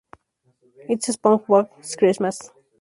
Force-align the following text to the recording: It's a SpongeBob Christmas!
It's 0.89 1.09
a 1.09 1.11
SpongeBob 1.13 1.69
Christmas! 1.99 2.49